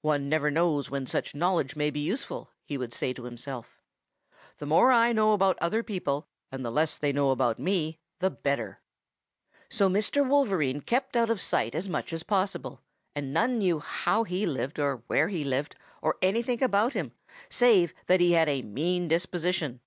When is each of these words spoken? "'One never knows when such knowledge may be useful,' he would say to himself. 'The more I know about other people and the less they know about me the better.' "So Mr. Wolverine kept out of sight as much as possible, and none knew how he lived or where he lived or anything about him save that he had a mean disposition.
"'One 0.00 0.28
never 0.28 0.50
knows 0.50 0.90
when 0.90 1.06
such 1.06 1.36
knowledge 1.36 1.76
may 1.76 1.88
be 1.88 2.00
useful,' 2.00 2.50
he 2.64 2.76
would 2.76 2.92
say 2.92 3.12
to 3.12 3.22
himself. 3.22 3.80
'The 4.56 4.66
more 4.66 4.90
I 4.90 5.12
know 5.12 5.34
about 5.34 5.56
other 5.60 5.84
people 5.84 6.26
and 6.50 6.64
the 6.64 6.72
less 6.72 6.98
they 6.98 7.12
know 7.12 7.30
about 7.30 7.60
me 7.60 8.00
the 8.18 8.28
better.' 8.28 8.80
"So 9.68 9.88
Mr. 9.88 10.28
Wolverine 10.28 10.80
kept 10.80 11.14
out 11.16 11.30
of 11.30 11.40
sight 11.40 11.76
as 11.76 11.88
much 11.88 12.12
as 12.12 12.24
possible, 12.24 12.82
and 13.14 13.32
none 13.32 13.58
knew 13.58 13.78
how 13.78 14.24
he 14.24 14.46
lived 14.46 14.80
or 14.80 15.04
where 15.06 15.28
he 15.28 15.44
lived 15.44 15.76
or 16.02 16.16
anything 16.22 16.60
about 16.60 16.94
him 16.94 17.12
save 17.48 17.94
that 18.08 18.18
he 18.18 18.32
had 18.32 18.48
a 18.48 18.62
mean 18.62 19.06
disposition. 19.06 19.80